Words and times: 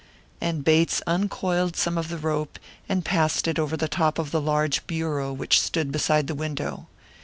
And 0.41 0.63
Bates 0.63 0.99
uncoiled 1.05 1.75
some 1.75 1.95
of 1.95 2.09
the 2.09 2.17
rope, 2.17 2.57
and 2.89 3.05
passed 3.05 3.47
it 3.47 3.59
over 3.59 3.77
the 3.77 3.87
top 3.87 4.17
of 4.17 4.31
the 4.31 4.41
large 4.41 4.87
bureau 4.87 5.31
which 5.31 5.61
stood 5.61 5.91
beside 5.91 6.25
the 6.25 6.33
window. 6.33 6.87